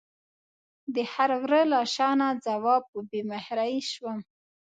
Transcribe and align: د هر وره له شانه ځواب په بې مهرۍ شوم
د 0.95 0.97
هر 1.13 1.29
وره 1.41 1.61
له 1.71 1.79
شانه 1.93 2.27
ځواب 2.45 2.83
په 2.91 2.99
بې 3.09 3.21
مهرۍ 3.31 3.75
شوم 3.91 4.19